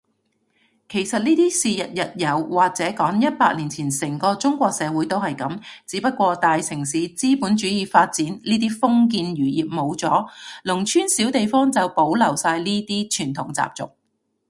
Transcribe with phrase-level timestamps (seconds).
[0.89, 10.27] 其實呢啲事日日有，或者講，一百年前成個中國社會都係噉，只不過大城市資本主義發展呢啲封建餘孽冇咗，
[10.65, 13.91] 農村小地方就保留晒呢啲傳統習俗